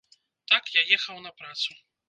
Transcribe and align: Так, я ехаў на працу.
Так, 0.53 0.71
я 0.79 0.83
ехаў 0.97 1.21
на 1.29 1.35
працу. 1.43 1.81